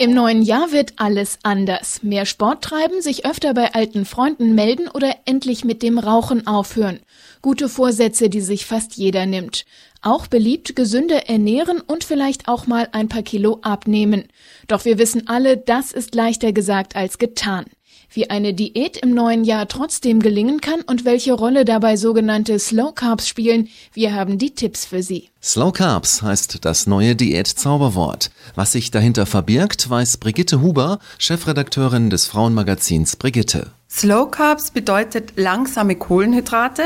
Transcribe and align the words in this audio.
Im 0.00 0.14
neuen 0.14 0.42
Jahr 0.42 0.70
wird 0.70 0.92
alles 0.94 1.40
anders. 1.42 2.04
Mehr 2.04 2.24
Sport 2.24 2.62
treiben, 2.62 3.02
sich 3.02 3.26
öfter 3.26 3.52
bei 3.52 3.74
alten 3.74 4.04
Freunden 4.04 4.54
melden 4.54 4.86
oder 4.86 5.12
endlich 5.24 5.64
mit 5.64 5.82
dem 5.82 5.98
Rauchen 5.98 6.46
aufhören. 6.46 7.00
Gute 7.42 7.68
Vorsätze, 7.68 8.30
die 8.30 8.40
sich 8.40 8.64
fast 8.64 8.94
jeder 8.94 9.26
nimmt. 9.26 9.64
Auch 10.00 10.28
beliebt 10.28 10.76
gesünder 10.76 11.28
ernähren 11.28 11.80
und 11.80 12.04
vielleicht 12.04 12.46
auch 12.46 12.68
mal 12.68 12.88
ein 12.92 13.08
paar 13.08 13.24
Kilo 13.24 13.58
abnehmen. 13.62 14.28
Doch 14.68 14.84
wir 14.84 14.98
wissen 14.98 15.26
alle, 15.26 15.56
das 15.56 15.90
ist 15.90 16.14
leichter 16.14 16.52
gesagt 16.52 16.94
als 16.94 17.18
getan. 17.18 17.64
Wie 18.10 18.30
eine 18.30 18.54
Diät 18.54 18.96
im 18.96 19.12
neuen 19.12 19.44
Jahr 19.44 19.68
trotzdem 19.68 20.20
gelingen 20.20 20.60
kann 20.60 20.80
und 20.80 21.04
welche 21.04 21.34
Rolle 21.34 21.64
dabei 21.64 21.96
sogenannte 21.96 22.58
Slow 22.58 22.92
Carbs 22.94 23.28
spielen, 23.28 23.68
wir 23.92 24.14
haben 24.14 24.38
die 24.38 24.54
Tipps 24.54 24.86
für 24.86 25.02
Sie. 25.02 25.28
Slow 25.42 25.72
Carbs 25.72 26.22
heißt 26.22 26.64
das 26.64 26.86
neue 26.86 27.14
Diät-Zauberwort. 27.14 28.30
Was 28.54 28.72
sich 28.72 28.90
dahinter 28.90 29.26
verbirgt, 29.26 29.90
weiß 29.90 30.16
Brigitte 30.16 30.62
Huber, 30.62 30.98
Chefredakteurin 31.18 32.08
des 32.08 32.26
Frauenmagazins 32.26 33.16
Brigitte. 33.16 33.72
Slow 33.90 34.30
Carbs 34.30 34.70
bedeutet 34.70 35.32
langsame 35.36 35.96
Kohlenhydrate, 35.96 36.82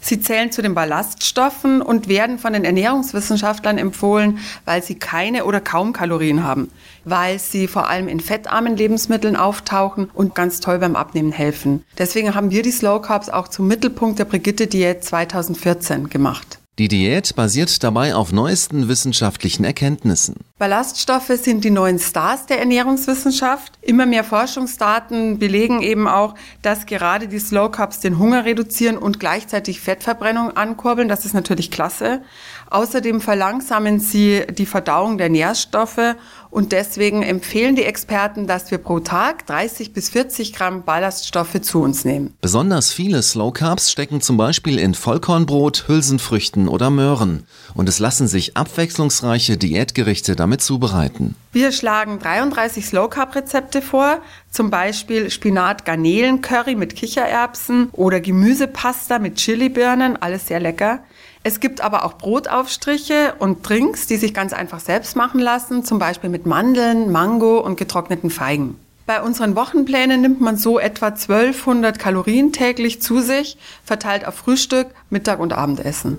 Sie 0.00 0.20
zählen 0.20 0.52
zu 0.52 0.62
den 0.62 0.74
Ballaststoffen 0.74 1.82
und 1.82 2.08
werden 2.08 2.38
von 2.38 2.52
den 2.52 2.64
Ernährungswissenschaftlern 2.64 3.78
empfohlen, 3.78 4.38
weil 4.64 4.82
sie 4.82 4.94
keine 4.94 5.44
oder 5.44 5.60
kaum 5.60 5.92
Kalorien 5.92 6.44
haben, 6.44 6.70
weil 7.04 7.38
sie 7.38 7.66
vor 7.66 7.88
allem 7.88 8.08
in 8.08 8.20
fettarmen 8.20 8.76
Lebensmitteln 8.76 9.36
auftauchen 9.36 10.10
und 10.14 10.34
ganz 10.34 10.60
toll 10.60 10.78
beim 10.78 10.96
Abnehmen 10.96 11.32
helfen. 11.32 11.84
Deswegen 11.98 12.34
haben 12.34 12.50
wir 12.50 12.62
die 12.62 12.70
Slow 12.70 13.00
Carbs 13.02 13.28
auch 13.28 13.48
zum 13.48 13.66
Mittelpunkt 13.66 14.18
der 14.18 14.24
Brigitte 14.24 14.66
Diät 14.66 15.04
2014 15.04 16.08
gemacht. 16.08 16.58
Die 16.78 16.88
Diät 16.88 17.34
basiert 17.34 17.82
dabei 17.82 18.14
auf 18.14 18.32
neuesten 18.32 18.88
wissenschaftlichen 18.88 19.64
Erkenntnissen. 19.64 20.36
Ballaststoffe 20.58 21.30
sind 21.40 21.62
die 21.62 21.70
neuen 21.70 22.00
Stars 22.00 22.46
der 22.46 22.58
Ernährungswissenschaft. 22.58 23.78
Immer 23.80 24.06
mehr 24.06 24.24
Forschungsdaten 24.24 25.38
belegen 25.38 25.82
eben 25.82 26.08
auch, 26.08 26.34
dass 26.62 26.86
gerade 26.86 27.28
die 27.28 27.38
Slow 27.38 27.70
Carbs 27.70 28.00
den 28.00 28.18
Hunger 28.18 28.44
reduzieren 28.44 28.98
und 28.98 29.20
gleichzeitig 29.20 29.80
Fettverbrennung 29.80 30.56
ankurbeln. 30.56 31.08
Das 31.08 31.24
ist 31.24 31.32
natürlich 31.32 31.70
klasse. 31.70 32.22
Außerdem 32.70 33.20
verlangsamen 33.20 34.00
sie 34.00 34.42
die 34.50 34.66
Verdauung 34.66 35.16
der 35.16 35.28
Nährstoffe 35.28 36.16
und 36.50 36.72
deswegen 36.72 37.22
empfehlen 37.22 37.76
die 37.76 37.84
Experten, 37.84 38.46
dass 38.46 38.70
wir 38.70 38.78
pro 38.78 39.00
Tag 39.00 39.46
30 39.46 39.92
bis 39.92 40.08
40 40.08 40.52
Gramm 40.54 40.82
Ballaststoffe 40.82 41.60
zu 41.60 41.80
uns 41.80 42.04
nehmen. 42.04 42.34
Besonders 42.40 42.92
viele 42.92 43.22
Slow 43.22 43.52
Carbs 43.52 43.92
stecken 43.92 44.20
zum 44.20 44.36
Beispiel 44.36 44.78
in 44.78 44.94
Vollkornbrot, 44.94 45.84
Hülsenfrüchten 45.86 46.68
oder 46.68 46.90
Möhren 46.90 47.46
und 47.74 47.88
es 47.88 48.00
lassen 48.00 48.28
sich 48.28 48.56
abwechslungsreiche 48.56 49.56
Diätgerichte 49.56 50.36
damit 50.36 50.47
zubereiten. 50.56 51.34
Wir 51.52 51.72
schlagen 51.72 52.18
33 52.18 52.86
Slow 52.86 53.10
Carb 53.10 53.34
Rezepte 53.34 53.82
vor, 53.82 54.22
zum 54.50 54.70
Beispiel 54.70 55.28
Spinat-Garnelen-Curry 55.30 56.74
mit 56.74 56.96
Kichererbsen 56.96 57.90
oder 57.92 58.20
Gemüsepasta 58.20 59.18
mit 59.18 59.36
Chilibirnen, 59.36 60.16
alles 60.16 60.46
sehr 60.46 60.60
lecker. 60.60 61.00
Es 61.42 61.60
gibt 61.60 61.82
aber 61.82 62.04
auch 62.04 62.14
Brotaufstriche 62.14 63.34
und 63.38 63.68
Drinks, 63.68 64.06
die 64.06 64.16
sich 64.16 64.32
ganz 64.32 64.52
einfach 64.52 64.80
selbst 64.80 65.16
machen 65.16 65.40
lassen, 65.40 65.84
zum 65.84 65.98
Beispiel 65.98 66.30
mit 66.30 66.46
Mandeln, 66.46 67.12
Mango 67.12 67.58
und 67.58 67.76
getrockneten 67.76 68.30
Feigen. 68.30 68.76
Bei 69.06 69.22
unseren 69.22 69.56
Wochenplänen 69.56 70.20
nimmt 70.20 70.42
man 70.42 70.58
so 70.58 70.78
etwa 70.78 71.06
1200 71.06 71.98
Kalorien 71.98 72.52
täglich 72.52 73.00
zu 73.00 73.20
sich, 73.20 73.56
verteilt 73.82 74.26
auf 74.26 74.34
Frühstück, 74.34 74.88
Mittag 75.08 75.38
und 75.40 75.54
Abendessen. 75.54 76.18